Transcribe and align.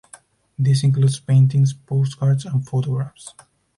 This 0.57 0.83
includes 0.83 1.19
paintings, 1.19 1.73
postcards 1.73 2.43
and 2.45 2.67
photographs. 2.67 3.35